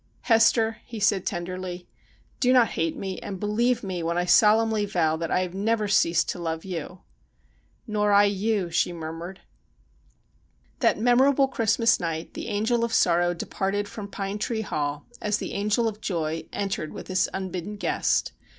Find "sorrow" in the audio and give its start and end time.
12.95-13.35